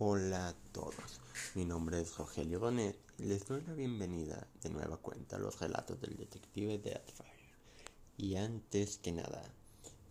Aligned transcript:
Hola 0.00 0.50
a 0.50 0.54
todos, 0.70 1.20
mi 1.56 1.64
nombre 1.64 2.00
es 2.00 2.16
Rogelio 2.16 2.60
Donet 2.60 2.96
y 3.18 3.24
les 3.24 3.44
doy 3.48 3.62
la 3.62 3.72
bienvenida 3.72 4.46
de 4.62 4.70
nueva 4.70 4.96
cuenta 4.98 5.34
a 5.34 5.38
los 5.40 5.58
relatos 5.58 6.00
del 6.00 6.16
detective 6.16 6.78
Deathfire. 6.78 7.52
Y 8.16 8.36
antes 8.36 8.98
que 8.98 9.10
nada, 9.10 9.42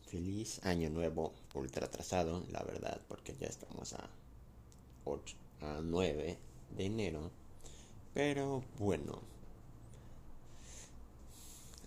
feliz 0.05 0.59
año 0.65 0.89
nuevo, 0.89 1.33
ultra 1.53 1.85
atrasado, 1.85 2.43
la 2.51 2.63
verdad, 2.63 2.99
porque 3.07 3.33
ya 3.39 3.47
estamos 3.47 3.93
a, 3.93 4.09
8, 5.05 5.37
a 5.61 5.79
9 5.81 6.37
de 6.75 6.85
enero. 6.85 7.31
Pero 8.13 8.65
bueno, 8.79 9.21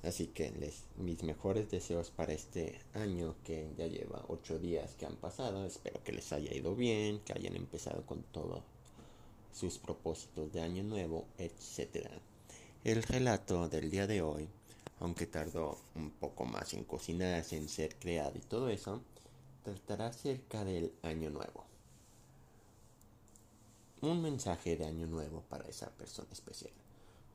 Así 0.02 0.28
que 0.28 0.50
les, 0.52 0.84
mis 0.96 1.22
mejores 1.22 1.70
deseos 1.70 2.10
para 2.10 2.32
este 2.32 2.80
año 2.94 3.34
que 3.44 3.70
ya 3.76 3.86
lleva 3.86 4.24
ocho 4.28 4.58
días 4.58 4.94
que 4.94 5.04
han 5.04 5.16
pasado. 5.16 5.66
Espero 5.66 6.02
que 6.02 6.12
les 6.12 6.32
haya 6.32 6.54
ido 6.54 6.74
bien, 6.74 7.20
que 7.20 7.34
hayan 7.34 7.54
empezado 7.54 8.06
con 8.06 8.22
todos 8.22 8.62
sus 9.52 9.78
propósitos 9.78 10.52
de 10.52 10.62
año 10.62 10.82
nuevo, 10.82 11.26
etc. 11.36 12.06
El 12.82 13.02
relato 13.02 13.68
del 13.68 13.90
día 13.90 14.06
de 14.06 14.22
hoy, 14.22 14.48
aunque 15.00 15.26
tardó 15.26 15.78
un 15.94 16.10
poco 16.10 16.46
más 16.46 16.72
en 16.72 16.84
cocinarse, 16.84 17.58
en 17.58 17.68
ser 17.68 17.96
creado 17.96 18.38
y 18.38 18.40
todo 18.40 18.70
eso, 18.70 19.02
tratará 19.62 20.06
acerca 20.06 20.64
del 20.64 20.92
año 21.02 21.28
nuevo. 21.28 21.66
Un 24.00 24.22
mensaje 24.22 24.76
de 24.76 24.86
año 24.86 25.06
nuevo 25.06 25.42
para 25.50 25.68
esa 25.68 25.90
persona 25.90 26.28
especial. 26.32 26.72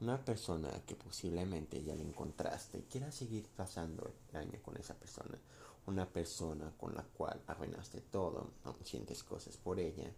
Una 0.02 0.24
persona 0.24 0.70
que 0.86 0.94
posiblemente 0.96 1.82
ya 1.82 1.96
le 1.96 2.04
encontraste 2.04 2.80
y 2.80 2.82
quiera 2.82 3.14
seguir 3.14 3.48
pasando 3.56 4.12
el 4.30 4.36
año 4.36 4.60
con 4.62 4.76
esa 4.76 4.94
persona. 4.94 5.40
Una 5.88 6.06
persona 6.06 6.74
con 6.78 6.94
la 6.96 7.04
cual 7.04 7.42
arruinaste 7.48 8.02
todo, 8.02 8.52
aún 8.66 8.84
sientes 8.84 9.24
cosas 9.24 9.56
por 9.56 9.80
ella. 9.80 10.12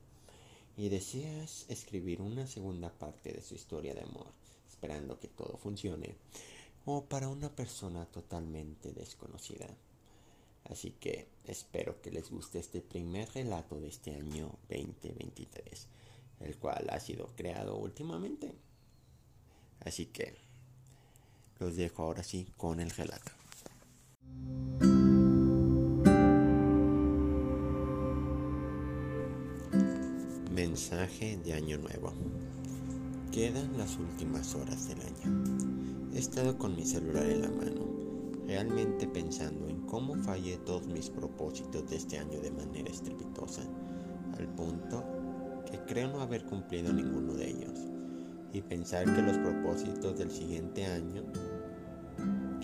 Y 0.78 0.90
deseas 0.90 1.66
escribir 1.70 2.22
una 2.22 2.48
segunda 2.48 2.92
parte 2.92 3.32
de 3.32 3.42
su 3.44 3.54
historia 3.54 3.94
de 3.94 4.02
amor, 4.02 4.26
esperando 4.68 5.20
que 5.20 5.28
todo 5.28 5.58
funcione. 5.58 6.16
O 6.86 7.06
para 7.06 7.28
una 7.28 7.56
persona 7.56 8.08
totalmente 8.08 8.94
desconocida. 8.94 9.68
Así 10.64 10.92
que 10.92 11.28
espero 11.46 12.02
que 12.02 12.10
les 12.12 12.32
guste 12.32 12.58
este 12.58 12.82
primer 12.82 13.30
relato 13.30 13.80
de 13.80 13.90
este 13.90 14.16
año 14.16 14.58
2023, 14.70 15.88
el 16.40 16.58
cual 16.58 16.88
ha 16.90 17.00
sido 17.00 17.28
creado 17.36 17.78
últimamente. 17.78 18.56
Así 19.84 20.08
que 20.08 20.36
los 21.60 21.76
dejo 21.76 22.04
ahora 22.04 22.24
sí 22.24 22.48
con 22.58 22.80
el 22.80 22.90
relato. 22.92 23.32
Mensaje 30.54 31.38
de 31.38 31.54
Año 31.54 31.78
Nuevo. 31.78 32.14
Quedan 33.32 33.78
las 33.78 33.98
últimas 33.98 34.56
horas 34.56 34.88
del 34.88 35.02
año. 35.02 36.12
He 36.14 36.20
estado 36.20 36.58
con 36.58 36.76
mi 36.76 36.86
celular 36.86 37.26
en 37.28 37.42
la 37.42 37.50
mano, 37.50 37.86
realmente 38.46 39.08
pensando 39.08 39.68
en 39.68 39.86
cómo 39.86 40.16
fallé 40.16 40.58
todos 40.58 40.88
mis 40.88 41.10
propósitos 41.10 41.90
de 41.90 41.98
este 41.98 42.18
año 42.18 42.40
de 42.40 42.52
manera 42.52 42.90
estrepitosa, 42.90 43.62
al 44.38 44.48
punto 44.56 45.04
que 45.70 45.80
creo 45.86 46.08
no 46.08 46.22
haber 46.22 46.46
cumplido 46.46 46.92
ninguno 46.92 47.34
de 47.34 47.50
ellos 47.50 47.97
y 48.54 48.62
pensar 48.62 49.06
que 49.14 49.22
los 49.22 49.38
propósitos 49.38 50.18
del 50.18 50.32
siguiente 50.32 50.86
año, 50.86 51.24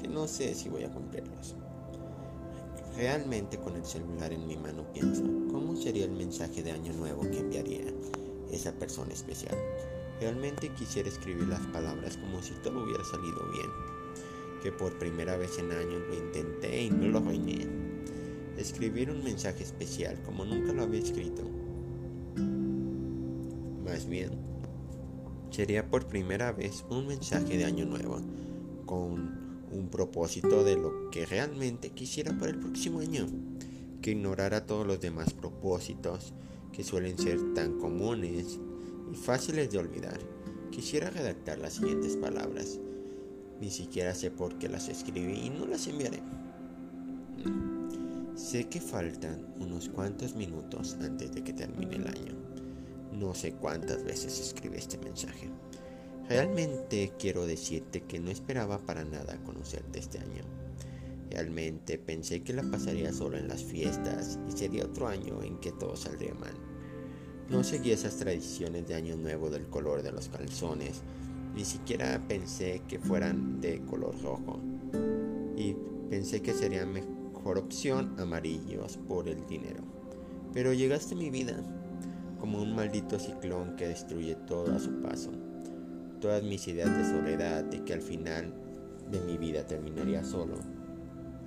que 0.02 0.08
no 0.08 0.28
sé 0.28 0.53
si 0.56 0.70
voy 0.70 0.84
a 0.84 0.92
cumplirlos. 0.92 1.56
Realmente 2.95 3.58
con 3.58 3.75
el 3.75 3.86
celular 3.86 4.31
en 4.31 4.45
mi 4.45 4.56
mano 4.56 4.86
pienso, 4.94 5.23
¿cómo 5.52 5.75
sería 5.75 6.06
el 6.06 6.12
mensaje 6.12 6.62
de 6.62 6.72
año 6.72 6.94
nuevo 6.94 7.22
que 7.23 7.40
enviaría 7.40 7.86
esa 8.52 8.72
persona 8.73 9.14
especial? 9.14 9.58
Realmente 10.20 10.70
quisiera 10.70 11.09
escribir 11.09 11.48
las 11.48 11.66
palabras 11.67 12.18
como 12.18 12.42
si 12.42 12.53
todo 12.64 12.84
hubiera 12.84 13.03
salido 13.03 13.40
bien, 13.52 13.70
que 14.62 14.72
por 14.72 14.97
primera 15.00 15.38
vez 15.38 15.57
en 15.57 15.72
años 15.72 16.02
lo 16.07 16.16
intenté 16.16 16.84
y 16.84 16.90
no 16.91 17.07
lo 17.07 17.19
reiné. 17.19 17.68
Escribir 18.57 19.09
un 19.09 19.24
mensaje 19.24 19.63
especial 19.63 20.22
como 20.24 20.46
nunca 20.46 20.72
lo 20.72 20.84
había 20.84 21.02
escrito. 21.02 21.41
Más 23.84 24.07
bien, 24.07 24.53
sería 25.53 25.88
por 25.88 26.08
primera 26.08 26.52
vez 26.52 26.84
un 26.90 27.06
mensaje 27.06 27.58
de 27.58 27.66
año 27.66 27.86
nuevo, 27.86 28.19
con 28.88 29.68
un 29.72 29.88
propósito 29.90 30.64
de 30.64 30.75
lo 30.75 31.12
que 31.12 31.28
realmente 31.28 31.91
quisiera 31.91 32.36
para 32.38 32.52
el 32.52 32.59
próximo 32.59 33.00
año, 33.00 33.28
que 34.02 34.12
ignorara 34.12 34.66
todos 34.66 34.88
los 34.88 35.00
demás 35.00 35.31
propósitos 35.34 36.34
que 36.72 36.84
suelen 36.84 37.19
ser 37.19 37.53
tan 37.53 37.78
comunes 37.78 38.59
y 39.12 39.16
fáciles 39.16 39.69
de 39.69 39.78
olvidar. 39.78 40.19
Quisiera 40.72 41.12
redactar 41.12 41.59
las 41.59 41.74
siguientes 41.74 42.18
palabras. 42.18 42.80
Ni 43.62 43.69
siquiera 43.69 44.16
sé 44.16 44.31
por 44.31 44.58
qué 44.58 44.68
las 44.68 44.90
escribí 44.90 45.34
y 45.34 45.50
no 45.52 45.68
las 45.68 45.86
enviaré. 45.86 46.22
Sé 48.36 48.68
que 48.68 48.81
faltan 48.81 49.53
unos 49.59 49.88
cuantos 49.88 50.36
minutos 50.36 50.97
antes 51.00 51.31
de 51.31 51.44
que 51.44 51.53
termine 51.53 51.96
el 51.97 52.08
año. 52.08 52.53
No 53.13 53.35
sé 53.35 53.53
cuántas 53.53 54.03
veces 54.03 54.40
escribí 54.40 54.78
este 54.78 54.97
mensaje. 54.97 55.50
Realmente 56.28 57.13
quiero 57.19 57.46
decirte 57.46 58.01
que 58.01 58.19
no 58.19 58.31
esperaba 58.31 58.79
para 58.79 59.03
nada 59.03 59.38
conocerte 59.46 60.00
este 60.00 60.18
año. 60.18 60.44
Realmente 61.29 62.00
pensé 62.00 62.41
que 62.41 62.53
la 62.53 62.63
pasaría 62.63 63.13
solo 63.13 63.38
en 63.38 63.47
las 63.47 63.63
fiestas 63.63 64.40
y 64.47 64.51
sería 64.51 64.85
otro 64.85 65.07
año 65.07 65.44
en 65.44 65.57
que 65.57 65.72
todo 65.72 65.96
saldría 65.96 66.34
mal. 66.34 66.53
No 67.50 67.63
seguí 67.63 67.91
esas 67.91 68.18
tradiciones 68.18 68.88
de 68.88 68.96
año 68.96 69.16
nuevo 69.16 69.50
del 69.50 69.68
color 69.68 70.01
de 70.01 70.12
los 70.12 70.30
calzones, 70.30 71.01
ni 71.53 71.66
siquiera 71.66 72.19
pensé 72.28 72.81
que 72.88 73.00
fueran 73.00 73.62
de 73.62 73.80
color 73.81 74.19
rojo. 74.24 74.59
Y 75.56 75.75
pensé 76.09 76.41
que 76.41 76.53
sería 76.53 76.85
mejor 76.85 77.59
opción 77.59 78.16
amarillos 78.18 78.97
por 79.07 79.28
el 79.28 79.45
dinero. 79.45 79.84
Pero 80.53 80.74
llegaste 80.74 81.13
a 81.13 81.18
mi 81.18 81.30
vida 81.30 81.62
como 82.44 82.62
un 82.62 82.76
maldito 82.76 83.18
ciclón 83.18 83.78
que 83.78 83.88
destruye 83.88 84.36
todo 84.36 84.76
a 84.76 84.78
su 84.78 85.02
paso. 85.02 85.31
Todas 86.20 86.44
mis 86.44 86.68
ideas 86.68 86.90
de 86.98 87.06
soledad 87.06 87.64
y 87.72 87.80
que 87.86 87.94
al 87.94 88.02
final 88.02 88.54
de 89.09 89.22
mi 89.22 89.38
vida 89.38 89.66
terminaría 89.66 90.26
solo. 90.26 90.56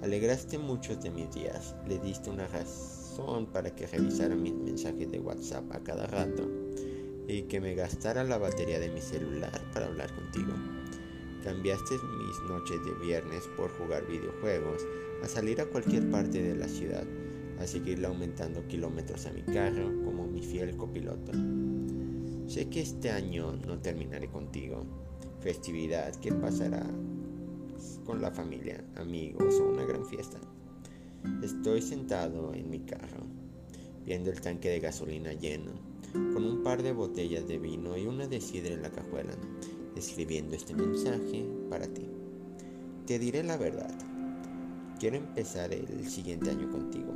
Alegraste 0.02 0.56
muchos 0.56 1.02
de 1.02 1.10
mis 1.10 1.30
días, 1.34 1.76
le 1.86 1.98
diste 1.98 2.30
una 2.30 2.46
razón 2.46 3.44
para 3.44 3.74
que 3.74 3.86
revisara 3.86 4.34
mis 4.34 4.54
mensajes 4.54 5.12
de 5.12 5.20
WhatsApp 5.20 5.70
a 5.70 5.80
cada 5.80 6.06
rato 6.06 6.48
y 7.28 7.42
que 7.42 7.60
me 7.60 7.74
gastara 7.74 8.24
la 8.24 8.38
batería 8.38 8.80
de 8.80 8.88
mi 8.88 9.02
celular 9.02 9.60
para 9.74 9.88
hablar 9.88 10.10
contigo. 10.14 10.54
Cambiaste 11.44 11.92
mis 11.92 12.48
noches 12.48 12.78
de 12.86 13.06
viernes 13.06 13.42
por 13.54 13.70
jugar 13.76 14.06
videojuegos, 14.06 14.82
a 15.22 15.28
salir 15.28 15.60
a 15.60 15.66
cualquier 15.66 16.10
parte 16.10 16.42
de 16.42 16.56
la 16.56 16.68
ciudad 16.68 17.04
a 17.58 17.66
seguirle 17.66 18.06
aumentando 18.06 18.66
kilómetros 18.66 19.26
a 19.26 19.32
mi 19.32 19.42
carro 19.42 19.90
como 20.04 20.26
mi 20.26 20.42
fiel 20.42 20.76
copiloto. 20.76 21.32
Sé 22.46 22.68
que 22.68 22.80
este 22.80 23.10
año 23.10 23.56
no 23.66 23.78
terminaré 23.80 24.28
contigo. 24.28 24.84
Festividad 25.40 26.14
que 26.16 26.32
pasará 26.32 26.84
con 28.04 28.20
la 28.20 28.30
familia, 28.30 28.84
amigos 28.96 29.54
o 29.60 29.70
una 29.70 29.84
gran 29.84 30.04
fiesta. 30.06 30.38
Estoy 31.42 31.82
sentado 31.82 32.54
en 32.54 32.70
mi 32.70 32.80
carro, 32.80 33.26
viendo 34.04 34.30
el 34.30 34.40
tanque 34.40 34.70
de 34.70 34.80
gasolina 34.80 35.32
lleno, 35.32 35.72
con 36.12 36.44
un 36.44 36.62
par 36.62 36.82
de 36.82 36.92
botellas 36.92 37.48
de 37.48 37.58
vino 37.58 37.96
y 37.96 38.06
una 38.06 38.28
de 38.28 38.40
sidra 38.40 38.74
en 38.74 38.82
la 38.82 38.92
cajuela, 38.92 39.34
escribiendo 39.96 40.54
este 40.54 40.74
mensaje 40.74 41.44
para 41.68 41.88
ti. 41.88 42.08
Te 43.06 43.18
diré 43.18 43.42
la 43.42 43.56
verdad. 43.56 43.92
Quiero 44.98 45.16
empezar 45.16 45.72
el 45.72 46.08
siguiente 46.08 46.50
año 46.50 46.70
contigo 46.70 47.12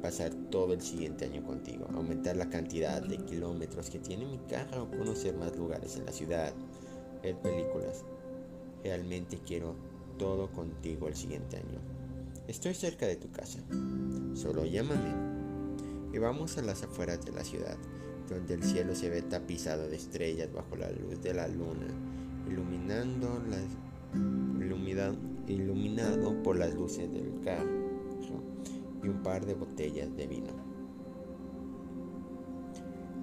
pasar 0.00 0.32
todo 0.50 0.72
el 0.72 0.80
siguiente 0.80 1.24
año 1.24 1.44
contigo, 1.44 1.86
aumentar 1.94 2.36
la 2.36 2.48
cantidad 2.48 3.02
de 3.02 3.18
kilómetros 3.18 3.90
que 3.90 3.98
tiene 3.98 4.24
mi 4.24 4.38
carro, 4.38 4.90
conocer 4.90 5.34
más 5.36 5.56
lugares 5.56 5.96
en 5.96 6.06
la 6.06 6.12
ciudad, 6.12 6.52
ver 7.22 7.36
películas. 7.36 8.04
Realmente 8.82 9.38
quiero 9.44 9.74
todo 10.18 10.50
contigo 10.50 11.08
el 11.08 11.14
siguiente 11.14 11.56
año. 11.56 11.80
Estoy 12.48 12.74
cerca 12.74 13.06
de 13.06 13.16
tu 13.16 13.30
casa. 13.30 13.60
Solo 14.34 14.64
llámame. 14.64 15.14
Y 16.12 16.18
vamos 16.18 16.58
a 16.58 16.62
las 16.62 16.82
afueras 16.82 17.24
de 17.24 17.32
la 17.32 17.44
ciudad, 17.44 17.76
donde 18.28 18.54
el 18.54 18.64
cielo 18.64 18.94
se 18.94 19.10
ve 19.10 19.22
tapizado 19.22 19.88
de 19.88 19.96
estrellas 19.96 20.52
bajo 20.52 20.76
la 20.76 20.90
luz 20.90 21.22
de 21.22 21.34
la 21.34 21.46
luna, 21.46 21.86
iluminando 22.48 23.40
las 23.48 23.62
iluminado 25.46 26.42
por 26.42 26.58
las 26.58 26.74
luces 26.74 27.12
del 27.12 27.40
carro 27.44 27.80
y 29.02 29.08
un 29.08 29.22
par 29.22 29.44
de 29.46 29.54
botellas 29.54 30.14
de 30.16 30.26
vino. 30.26 30.70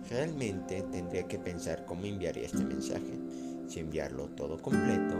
Realmente 0.09 0.83
tendría 0.83 1.27
que 1.27 1.37
pensar 1.37 1.85
cómo 1.85 2.05
enviaría 2.05 2.45
este 2.45 2.63
mensaje, 2.63 3.19
si 3.67 3.81
enviarlo 3.81 4.29
todo 4.29 4.61
completo 4.61 5.15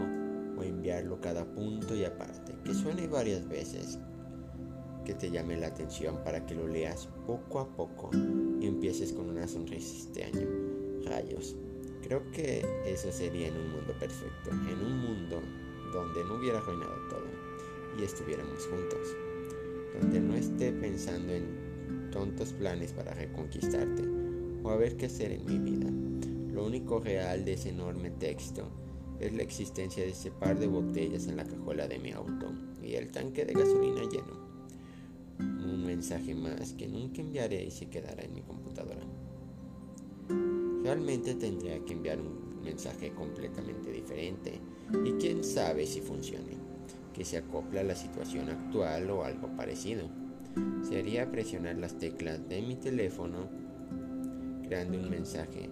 o 0.56 0.62
enviarlo 0.62 1.20
cada 1.20 1.44
punto 1.44 1.94
y 1.94 2.04
aparte, 2.04 2.54
que 2.64 2.72
suene 2.72 3.06
varias 3.06 3.46
veces, 3.46 3.98
que 5.04 5.14
te 5.14 5.30
llame 5.30 5.58
la 5.58 5.68
atención 5.68 6.22
para 6.24 6.44
que 6.46 6.54
lo 6.54 6.66
leas 6.66 7.08
poco 7.26 7.60
a 7.60 7.68
poco 7.68 8.10
y 8.60 8.66
empieces 8.66 9.12
con 9.12 9.28
una 9.28 9.46
sonrisa 9.46 9.94
este 9.94 10.24
año. 10.24 10.46
Rayos. 11.04 11.56
Creo 12.02 12.30
que 12.30 12.64
eso 12.86 13.12
sería 13.12 13.48
en 13.48 13.56
un 13.56 13.72
mundo 13.72 13.92
perfecto, 13.98 14.50
en 14.50 14.84
un 14.84 14.98
mundo 15.00 15.42
donde 15.92 16.24
no 16.24 16.36
hubiera 16.36 16.58
arruinado 16.58 16.94
todo 17.10 17.26
y 17.98 18.04
estuviéramos 18.04 18.66
juntos, 18.66 19.16
donde 20.00 20.20
no 20.20 20.34
esté 20.34 20.72
pensando 20.72 21.32
en 21.32 22.10
tontos 22.10 22.52
planes 22.52 22.92
para 22.92 23.14
reconquistarte 23.14 24.02
o 24.62 24.70
a 24.70 24.76
ver 24.76 24.96
qué 24.96 25.06
hacer 25.06 25.32
en 25.32 25.44
mi 25.44 25.58
vida. 25.58 25.90
Lo 26.52 26.66
único 26.66 27.00
real 27.00 27.44
de 27.44 27.54
ese 27.54 27.70
enorme 27.70 28.10
texto 28.10 28.68
es 29.20 29.32
la 29.32 29.42
existencia 29.42 30.02
de 30.02 30.10
ese 30.10 30.30
par 30.30 30.58
de 30.58 30.66
botellas 30.66 31.26
en 31.26 31.36
la 31.36 31.44
cajuela 31.44 31.88
de 31.88 31.98
mi 31.98 32.12
auto 32.12 32.52
y 32.82 32.94
el 32.94 33.10
tanque 33.10 33.44
de 33.44 33.52
gasolina 33.52 34.02
lleno. 34.02 34.48
Un 35.38 35.84
mensaje 35.86 36.34
más 36.34 36.72
que 36.72 36.88
nunca 36.88 37.20
enviaré 37.20 37.64
y 37.64 37.70
se 37.70 37.88
quedará 37.88 38.22
en 38.24 38.34
mi 38.34 38.42
computadora. 38.42 39.02
Realmente 40.82 41.34
tendría 41.34 41.84
que 41.84 41.92
enviar 41.92 42.20
un 42.20 42.62
mensaje 42.62 43.12
completamente 43.12 43.90
diferente 43.90 44.60
y 45.04 45.12
quién 45.12 45.44
sabe 45.44 45.86
si 45.86 46.00
funcione, 46.00 46.56
que 47.18 47.24
se 47.24 47.36
acopla 47.36 47.80
a 47.80 47.84
la 47.84 47.96
situación 47.96 48.48
actual 48.48 49.10
o 49.10 49.24
algo 49.24 49.48
parecido. 49.56 50.08
Sería 50.88 51.28
presionar 51.32 51.76
las 51.76 51.98
teclas 51.98 52.48
de 52.48 52.62
mi 52.62 52.76
teléfono 52.76 53.48
creando 54.62 54.98
un 54.98 55.10
mensaje 55.10 55.68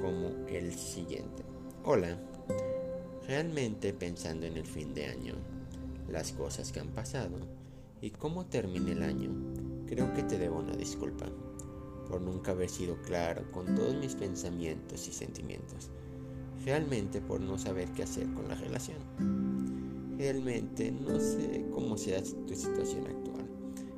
como 0.00 0.46
el 0.46 0.72
siguiente. 0.74 1.42
Hola, 1.82 2.16
realmente 3.26 3.92
pensando 3.92 4.46
en 4.46 4.56
el 4.56 4.64
fin 4.64 4.94
de 4.94 5.06
año, 5.06 5.34
las 6.08 6.30
cosas 6.30 6.70
que 6.70 6.78
han 6.78 6.90
pasado 6.90 7.38
y 8.00 8.10
cómo 8.10 8.46
termine 8.46 8.92
el 8.92 9.02
año, 9.02 9.30
creo 9.88 10.14
que 10.14 10.22
te 10.22 10.38
debo 10.38 10.60
una 10.60 10.76
disculpa 10.76 11.26
por 12.08 12.20
nunca 12.20 12.52
haber 12.52 12.68
sido 12.68 12.96
claro 13.02 13.50
con 13.50 13.74
todos 13.74 13.96
mis 13.96 14.14
pensamientos 14.14 15.08
y 15.08 15.12
sentimientos, 15.12 15.90
realmente 16.64 17.20
por 17.20 17.40
no 17.40 17.58
saber 17.58 17.88
qué 17.90 18.04
hacer 18.04 18.32
con 18.34 18.46
la 18.46 18.54
relación. 18.54 19.51
Realmente 20.22 20.92
no 20.92 21.18
sé 21.18 21.66
cómo 21.72 21.98
sea 21.98 22.22
tu 22.22 22.54
situación 22.54 23.08
actual. 23.08 23.44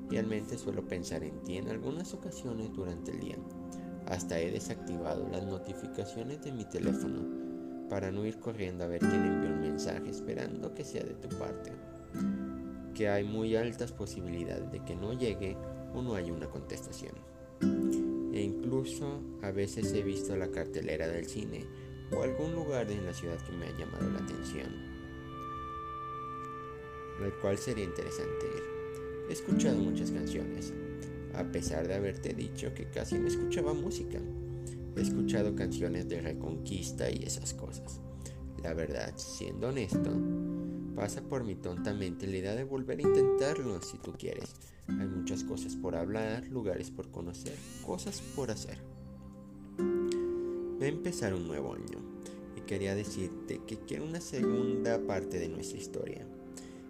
Realmente 0.09 0.57
suelo 0.57 0.83
pensar 0.83 1.23
en 1.23 1.39
ti 1.43 1.59
en 1.59 1.69
algunas 1.69 2.15
ocasiones 2.15 2.73
durante 2.73 3.11
el 3.11 3.21
día. 3.21 3.37
Hasta 4.07 4.41
he 4.41 4.51
desactivado 4.51 5.29
las 5.29 5.45
notificaciones 5.45 6.43
de 6.43 6.53
mi 6.53 6.65
teléfono 6.65 7.29
para 7.91 8.11
no 8.11 8.25
ir 8.25 8.39
corriendo 8.39 8.85
a 8.85 8.87
ver 8.87 9.01
quién 9.01 9.23
envió 9.23 9.51
un 9.51 9.61
mensaje 9.61 10.09
esperando 10.09 10.73
que 10.73 10.83
sea 10.83 11.05
de 11.05 11.13
tu 11.13 11.29
parte. 11.37 11.73
Que 12.95 13.11
hay 13.11 13.25
muy 13.25 13.55
altas 13.55 13.93
posibilidades 13.93 14.73
de 14.73 14.83
que 14.83 14.97
no 14.97 15.13
llegue 15.13 15.59
o 15.93 16.01
no 16.01 16.15
haya 16.15 16.33
una 16.33 16.49
contestación. 16.49 17.13
E 18.33 18.41
incluso 18.41 19.21
a 19.43 19.51
veces 19.51 19.93
he 19.93 20.03
visto 20.03 20.35
la 20.37 20.51
cartelera 20.51 21.07
del 21.07 21.27
cine 21.27 21.67
o 22.17 22.23
algún 22.23 22.55
lugar 22.55 22.91
en 22.91 23.05
la 23.05 23.13
ciudad 23.13 23.37
que 23.45 23.53
me 23.53 23.67
ha 23.67 23.77
llamado 23.77 24.09
la 24.09 24.21
atención, 24.21 24.94
al 27.23 27.33
cual 27.41 27.59
sería 27.59 27.85
interesante 27.85 28.47
ir. 28.47 28.63
He 29.29 29.33
escuchado 29.33 29.79
muchas 29.79 30.11
canciones, 30.11 30.73
a 31.35 31.45
pesar 31.45 31.89
de 31.89 31.95
haberte 31.95 32.35
dicho 32.35 32.75
que 32.75 32.91
casi 32.91 33.19
no 33.19 33.29
escuchaba 33.29 33.73
música. 33.73 34.19
He 34.97 35.01
escuchado 35.01 35.55
canciones 35.55 36.09
de 36.09 36.21
reconquista 36.21 37.11
y 37.11 37.25
esas 37.25 37.55
cosas. 37.55 38.01
La 38.63 38.75
verdad, 38.75 39.13
siendo 39.17 39.69
honesto, 39.69 40.11
pasa 40.95 41.23
por 41.23 41.45
mi 41.45 41.55
tontamente 41.55 42.27
la 42.27 42.37
idea 42.37 42.55
de 42.55 42.65
volver 42.65 42.99
a 42.99 43.03
intentarlo 43.03 43.81
si 43.83 43.99
tú 43.99 44.13
quieres. 44.13 44.55
Hay 44.89 45.07
muchas 45.07 45.45
cosas 45.45 45.77
por 45.77 45.97
hablar, 45.97 46.47
lugares 46.49 46.91
por 46.91 47.11
conocer, 47.11 47.57
cosas 47.85 48.21
por 48.37 48.51
hacer. 48.51 48.79
Va 50.81 50.85
a 50.85 50.89
empezar 50.89 51.35
un 51.35 51.47
nuevo 51.47 51.75
año 51.75 51.99
y 52.57 52.61
quería 52.61 52.95
decirte 52.95 53.61
que 53.67 53.79
quiero 53.79 54.05
una 54.05 54.21
segunda 54.21 54.99
parte 55.07 55.39
de 55.39 55.49
nuestra 55.49 55.79
historia. 55.79 56.27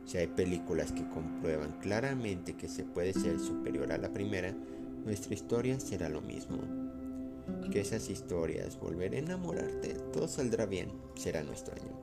Si 0.06 0.18
hay 0.18 0.26
películas 0.26 0.92
que 0.92 1.08
comprueban 1.08 1.72
claramente 1.80 2.54
que 2.54 2.68
se 2.68 2.84
puede 2.84 3.12
ser 3.12 3.38
superior 3.40 3.92
a 3.92 3.98
la 3.98 4.12
primera, 4.12 4.54
nuestra 5.04 5.34
historia 5.34 5.80
será 5.80 6.08
lo 6.08 6.20
mismo 6.20 6.58
que 7.70 7.80
esas 7.80 8.08
historias, 8.08 8.78
volver 8.78 9.14
a 9.14 9.18
enamorarte, 9.18 9.94
todo 10.12 10.28
saldrá 10.28 10.66
bien, 10.66 10.92
será 11.14 11.42
nuestro 11.42 11.74
año. 11.74 12.00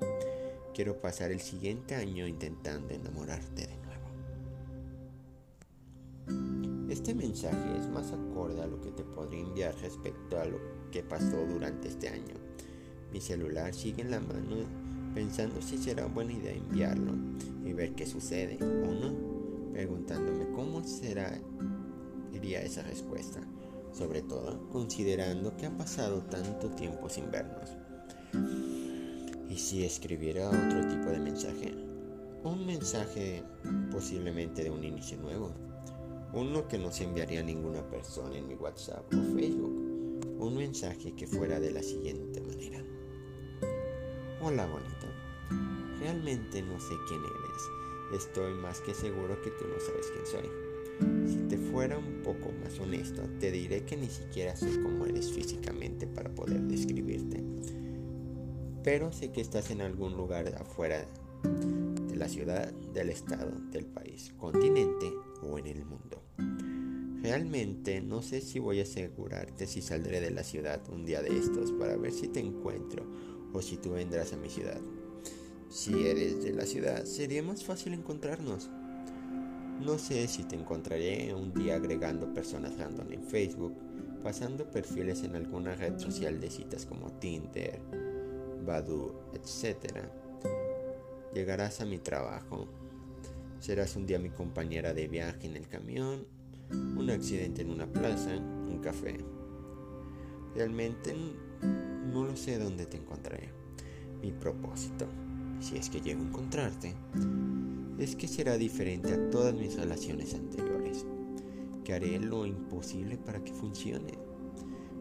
Quiero 0.74 1.00
pasar 1.00 1.32
el 1.32 1.40
siguiente 1.40 1.96
año 1.96 2.28
intentando 2.28 2.94
enamorarte 2.94 3.68
de 3.68 3.78
nuevo. 3.78 3.92
Este 6.90 7.14
mensaje 7.14 7.78
es 7.78 7.88
más 7.90 8.12
acorde 8.12 8.62
a 8.62 8.68
lo 8.68 8.82
que 8.82 8.92
te 8.92 9.04
podría 9.04 9.42
enviar 9.42 9.76
respecto 9.82 10.40
a 10.40 10.46
lo 10.46 10.58
que 10.92 11.04
pasó 11.04 11.46
durante 11.46 11.88
este 11.88 12.10
año. 12.10 12.36
Mi 13.12 13.22
celular 13.22 13.74
sigue 13.74 14.02
en 14.02 14.12
la 14.12 14.20
mano 14.20 14.58
pensando 15.14 15.62
si 15.62 15.78
será 15.78 16.06
buena 16.06 16.34
idea 16.34 16.54
enviarlo 16.54 17.14
y 17.64 17.74
ver 17.74 17.94
qué 17.94 18.06
sucede 18.06 18.58
o 18.62 18.94
no, 18.94 19.72
preguntándome 19.74 20.50
cómo 20.52 20.84
será 20.84 21.40
iría 22.34 22.62
esa 22.62 22.82
respuesta 22.84 23.42
sobre 23.94 24.22
todo 24.22 24.70
considerando 24.72 25.56
que 25.58 25.66
ha 25.66 25.78
pasado 25.78 26.22
tanto 26.24 26.70
tiempo 26.70 27.10
sin 27.10 27.30
vernos. 27.30 27.70
¿Y 29.50 29.58
si 29.58 29.84
escribiera 29.84 30.48
otro 30.48 30.88
tipo 30.88 31.10
de 31.10 31.20
mensaje? 31.20 31.74
Un 32.44 32.66
mensaje 32.66 33.44
posiblemente 33.92 34.64
de 34.64 34.72
un 34.72 34.84
inicio 34.84 35.18
nuevo. 35.18 35.52
Uno 36.34 36.68
que 36.68 36.78
no 36.78 36.92
se 36.92 37.04
enviaría 37.04 37.42
a 37.42 37.44
ninguna 37.44 37.88
persona 37.90 38.38
en 38.38 38.48
mi 38.48 38.56
WhatsApp 38.56 39.06
o 39.14 39.36
Facebook. 39.36 39.76
Un 40.40 40.56
mensaje 40.56 41.14
que 41.14 41.28
fuera 41.28 41.60
de 41.60 41.72
la 41.72 41.84
siguiente 41.84 42.40
manera. 42.42 42.81
Hola 44.44 44.66
bonita. 44.66 45.06
Realmente 46.00 46.64
no 46.64 46.80
sé 46.80 46.96
quién 47.08 47.22
eres. 47.22 48.26
Estoy 48.26 48.56
más 48.56 48.80
que 48.82 48.96
seguro 48.96 49.40
que 49.40 49.52
tú 49.52 49.66
no 49.68 49.80
sabes 49.80 50.08
quién 50.12 50.26
soy. 50.26 51.30
Si 51.30 51.38
te 51.48 51.58
fuera 51.60 52.00
un 52.00 52.24
poco 52.24 52.52
más 52.64 52.80
honesto, 52.80 53.22
te 53.40 53.52
diré 53.52 53.86
que 53.86 53.98
ni 53.98 54.08
siquiera 54.08 54.56
sé 54.56 54.82
cómo 54.82 55.06
eres 55.06 55.32
físicamente 55.32 56.08
para 56.08 56.34
poder 56.34 56.60
describirte. 56.62 57.44
Pero 58.84 59.12
sé 59.12 59.32
que 59.32 59.42
estás 59.42 59.70
en 59.70 59.82
algún 59.82 60.18
lugar 60.18 60.52
afuera 60.60 61.06
de 62.08 62.16
la 62.16 62.28
ciudad, 62.28 62.74
del 62.96 63.12
estado, 63.12 63.52
del 63.70 63.86
país, 63.86 64.34
continente 64.40 65.14
o 65.44 65.60
en 65.60 65.68
el 65.68 65.86
mundo. 65.86 66.24
Realmente 67.22 68.02
no 68.02 68.24
sé 68.24 68.42
si 68.42 68.58
voy 68.58 68.80
a 68.80 68.84
asegurarte 68.84 69.68
si 69.68 69.84
saldré 69.84 70.20
de 70.20 70.32
la 70.32 70.44
ciudad 70.44 70.82
un 70.90 71.06
día 71.06 71.22
de 71.22 71.38
estos 71.38 71.72
para 71.74 71.96
ver 71.96 72.12
si 72.12 72.28
te 72.28 72.40
encuentro 72.40 73.06
o 73.54 73.62
si 73.62 73.78
tú 73.78 73.92
vendrás 73.92 74.34
a 74.34 74.38
mi 74.38 74.50
ciudad. 74.50 74.80
Si 75.70 76.06
eres 76.06 76.44
de 76.44 76.52
la 76.52 76.66
ciudad, 76.66 77.06
sería 77.06 77.42
más 77.42 77.64
fácil 77.64 77.94
encontrarnos. 77.94 78.70
No 79.80 79.98
sé 79.98 80.28
si 80.28 80.44
te 80.44 80.56
encontraré 80.56 81.34
un 81.34 81.54
día 81.54 81.76
agregando 81.76 82.34
personas 82.34 82.78
random 82.78 83.12
en 83.14 83.24
Facebook, 83.24 83.74
pasando 84.22 84.70
perfiles 84.70 85.24
en 85.24 85.36
alguna 85.36 85.74
red 85.76 85.98
social 85.98 86.40
de 86.40 86.52
citas 86.52 86.86
como 86.86 87.12
Tinder, 87.14 87.80
Badu, 88.66 89.14
etc. 89.34 90.06
Llegarás 91.34 91.82
a 91.82 91.86
mi 91.86 92.00
trabajo. 92.00 92.68
Serás 93.60 93.96
un 93.96 94.06
día 94.06 94.20
mi 94.20 94.30
compañera 94.30 94.94
de 94.94 95.08
viaje 95.08 95.48
en 95.48 95.56
el 95.56 95.68
camión, 95.68 96.28
un 96.72 97.10
accidente 97.10 97.62
en 97.62 97.72
una 97.72 97.88
plaza, 97.88 98.36
un 98.36 98.80
café. 98.84 99.18
Realmente 100.54 101.16
no 101.62 102.26
lo 102.26 102.36
sé 102.36 102.58
dónde 102.58 102.86
te 102.86 102.98
encontraré. 102.98 103.50
Mi 104.22 104.32
propósito, 104.32 105.06
si 105.60 105.78
es 105.78 105.90
que 105.90 106.02
llego 106.02 106.22
a 106.22 106.28
encontrarte, 106.28 106.94
es 107.98 108.16
que 108.16 108.28
será 108.28 108.58
diferente 108.58 109.14
a 109.14 109.30
todas 109.30 109.54
mis 109.54 109.76
relaciones 109.76 110.34
anteriores, 110.34 111.06
que 111.84 111.94
haré 111.94 112.20
lo 112.20 112.46
imposible 112.46 113.18
para 113.18 113.44
que 113.44 113.54
funcione, 113.54 114.18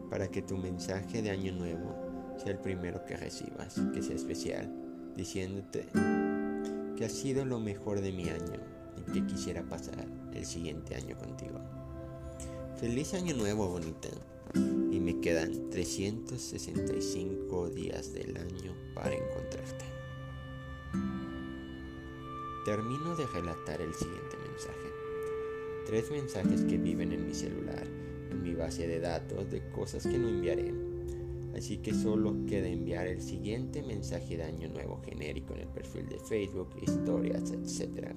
para 0.09 0.29
que 0.29 0.41
tu 0.41 0.57
mensaje 0.57 1.21
de 1.21 1.31
año 1.31 1.53
nuevo 1.53 1.95
sea 2.37 2.51
el 2.51 2.59
primero 2.59 3.05
que 3.05 3.17
recibas, 3.17 3.79
que 3.93 4.01
sea 4.01 4.15
especial, 4.15 4.71
diciéndote 5.15 5.87
que 6.95 7.05
ha 7.05 7.09
sido 7.09 7.45
lo 7.45 7.59
mejor 7.59 8.01
de 8.01 8.11
mi 8.11 8.29
año 8.29 8.59
y 8.97 9.11
que 9.11 9.25
quisiera 9.25 9.63
pasar 9.63 10.05
el 10.33 10.45
siguiente 10.45 10.95
año 10.95 11.17
contigo. 11.17 11.59
Feliz 12.79 13.13
año 13.13 13.35
nuevo, 13.35 13.67
bonita. 13.67 14.09
Y 14.55 14.99
me 14.99 15.19
quedan 15.19 15.69
365 15.69 17.69
días 17.69 18.13
del 18.13 18.37
año 18.37 18.73
para 18.93 19.15
encontrarte. 19.15 19.85
Termino 22.65 23.15
de 23.15 23.25
relatar 23.27 23.81
el 23.81 23.93
siguiente 23.93 24.37
mensaje. 24.47 24.89
Tres 25.87 26.11
mensajes 26.11 26.63
que 26.63 26.77
viven 26.77 27.11
en 27.11 27.25
mi 27.25 27.33
celular, 27.33 27.87
en 28.29 28.43
mi 28.43 28.53
base 28.53 28.87
de 28.87 28.99
datos 28.99 29.49
de 29.49 29.67
cosas 29.71 30.03
que 30.03 30.19
no 30.19 30.29
enviaré. 30.29 30.71
Así 31.55 31.77
que 31.77 31.93
solo 31.93 32.35
queda 32.47 32.67
enviar 32.67 33.07
el 33.07 33.21
siguiente 33.21 33.81
mensaje 33.81 34.37
de 34.37 34.43
año 34.43 34.69
nuevo 34.69 35.01
genérico 35.03 35.53
en 35.55 35.61
el 35.61 35.67
perfil 35.67 36.07
de 36.07 36.19
Facebook, 36.19 36.69
historias, 36.81 37.51
etc. 37.51 38.13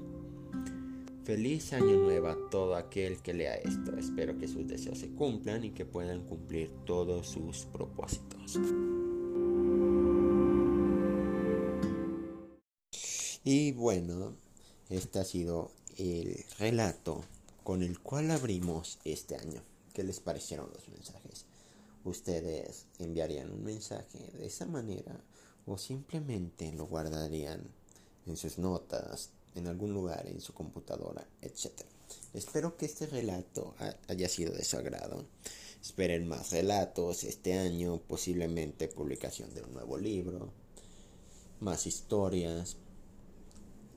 Feliz 1.24 1.72
año 1.72 1.96
nuevo 1.96 2.28
a 2.28 2.36
todo 2.50 2.76
aquel 2.76 3.22
que 3.22 3.32
lea 3.32 3.54
esto. 3.54 3.96
Espero 3.96 4.36
que 4.36 4.46
sus 4.46 4.68
deseos 4.68 4.98
se 4.98 5.08
cumplan 5.08 5.64
y 5.64 5.70
que 5.70 5.86
puedan 5.86 6.26
cumplir 6.26 6.70
todos 6.84 7.28
sus 7.28 7.64
propósitos. 7.64 8.58
Y 13.42 13.72
bueno, 13.72 14.36
este 14.90 15.18
ha 15.18 15.24
sido 15.24 15.70
el 15.96 16.44
relato 16.58 17.24
con 17.62 17.82
el 17.82 18.00
cual 18.00 18.30
abrimos 18.30 18.98
este 19.04 19.36
año. 19.36 19.62
¿Qué 19.94 20.04
les 20.04 20.20
parecieron 20.20 20.68
los 20.74 20.86
mensajes? 20.90 21.46
¿Ustedes 22.04 22.84
enviarían 22.98 23.50
un 23.50 23.64
mensaje 23.64 24.30
de 24.36 24.44
esa 24.44 24.66
manera 24.66 25.18
o 25.64 25.78
simplemente 25.78 26.70
lo 26.72 26.84
guardarían 26.84 27.62
en 28.26 28.36
sus 28.36 28.58
notas, 28.58 29.30
en 29.54 29.66
algún 29.66 29.92
lugar, 29.92 30.26
en 30.26 30.40
su 30.40 30.52
computadora, 30.52 31.26
etcétera? 31.40 31.88
Espero 32.32 32.76
que 32.76 32.86
este 32.86 33.06
relato 33.06 33.74
haya 34.08 34.28
sido 34.28 34.52
de 34.52 34.64
su 34.64 34.76
agrado. 34.76 35.24
Esperen 35.80 36.26
más 36.26 36.50
relatos 36.50 37.24
este 37.24 37.58
año, 37.58 38.00
posiblemente 38.08 38.88
publicación 38.88 39.52
de 39.54 39.62
un 39.62 39.74
nuevo 39.74 39.98
libro, 39.98 40.50
más 41.60 41.86
historias. 41.86 42.76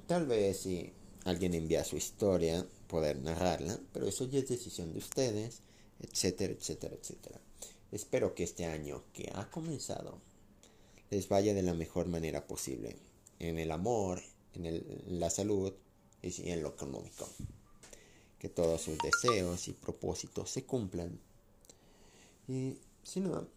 Tal 0.05 0.25
vez 0.25 0.61
si 0.61 0.93
alguien 1.23 1.53
envía 1.53 1.83
su 1.83 1.97
historia, 1.97 2.65
poder 2.87 3.21
narrarla, 3.21 3.79
pero 3.93 4.07
eso 4.07 4.25
ya 4.25 4.39
es 4.39 4.47
decisión 4.47 4.93
de 4.93 4.99
ustedes, 4.99 5.61
etcétera, 5.99 6.53
etcétera, 6.53 6.95
etcétera. 6.95 7.39
Espero 7.91 8.35
que 8.35 8.43
este 8.43 8.65
año 8.65 9.03
que 9.13 9.31
ha 9.33 9.49
comenzado 9.49 10.21
les 11.09 11.29
vaya 11.29 11.53
de 11.53 11.63
la 11.63 11.73
mejor 11.73 12.07
manera 12.07 12.47
posible, 12.47 12.97
en 13.39 13.59
el 13.59 13.71
amor, 13.71 14.21
en, 14.65 15.19
la 15.19 15.29
salud 15.29 15.73
y 16.21 16.49
en 16.49 16.63
lo 16.63 16.69
económico. 16.69 17.27
Que 18.39 18.49
todos 18.49 18.81
sus 18.81 18.97
deseos 18.99 19.67
y 19.67 19.73
propósitos 19.73 20.49
se 20.49 20.63
cumplan. 20.63 21.19
Y 22.47 22.77
si 23.03 23.19
no, 23.19 23.47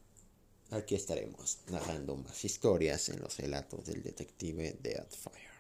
aquí 0.71 0.95
estaremos 0.95 1.59
narrando 1.69 2.17
más 2.17 2.45
historias 2.45 3.09
en 3.09 3.21
los 3.21 3.37
relatos 3.37 3.85
del 3.85 4.03
detective 4.03 4.79
Deadfire. 4.83 5.51